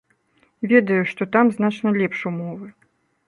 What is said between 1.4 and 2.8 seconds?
значна лепш умовы.